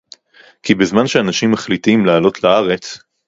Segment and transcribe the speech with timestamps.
[0.63, 2.99] כי בזמן שאנשים מחליטים לעלות לארץ